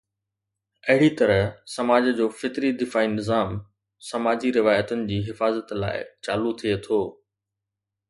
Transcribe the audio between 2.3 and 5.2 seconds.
فطري دفاعي نظام سماجي روايتن